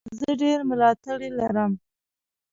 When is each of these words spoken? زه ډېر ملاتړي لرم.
زه 0.19 0.29
ډېر 0.41 0.59
ملاتړي 0.69 1.29
لرم. 1.39 1.71